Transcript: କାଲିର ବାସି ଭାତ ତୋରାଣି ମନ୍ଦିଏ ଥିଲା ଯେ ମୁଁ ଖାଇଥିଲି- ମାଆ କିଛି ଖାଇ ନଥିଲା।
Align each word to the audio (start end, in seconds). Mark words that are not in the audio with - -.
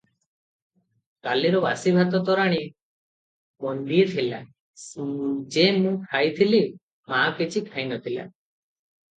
କାଲିର 1.27 1.59
ବାସି 1.65 1.93
ଭାତ 1.97 2.21
ତୋରାଣି 2.29 2.61
ମନ୍ଦିଏ 3.67 4.07
ଥିଲା 4.15 4.41
ଯେ 5.57 5.67
ମୁଁ 5.77 5.93
ଖାଇଥିଲି- 6.15 6.67
ମାଆ 7.15 7.37
କିଛି 7.43 7.65
ଖାଇ 7.71 7.89
ନଥିଲା। 7.95 8.27